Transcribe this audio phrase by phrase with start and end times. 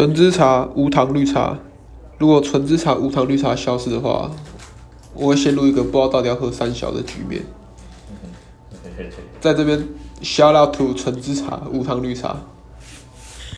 [0.00, 1.58] 纯芝茶无糖绿茶，
[2.16, 4.30] 如果纯芝茶无糖绿茶消失的话，
[5.12, 7.42] 我会陷入一个不知道到底要喝三小的局面。
[9.42, 9.78] 在这边
[10.22, 12.34] shout out to 纯芝茶无糖绿茶。